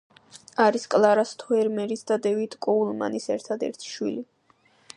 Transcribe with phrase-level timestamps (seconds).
[0.63, 4.25] არის კლარა სთოერმერის და დევიდ კოულმანის ერთადერთი შვილი.